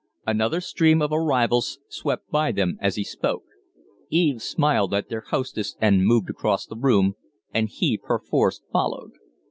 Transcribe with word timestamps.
Another 0.25 0.61
stream 0.61 0.99
of 0.99 1.11
arrivals 1.11 1.77
swept 1.87 2.27
by 2.31 2.51
them 2.51 2.79
as 2.81 2.95
he 2.95 3.03
spoke; 3.03 3.43
Eve 4.09 4.41
smiled 4.41 4.95
at 4.95 5.09
their 5.09 5.21
hostess 5.27 5.75
and 5.79 6.07
moved 6.07 6.31
across 6.31 6.65
the 6.65 6.75
room, 6.75 7.13
and 7.53 7.69
he 7.69 7.99
perforce 7.99 8.63
followed. 8.73 9.11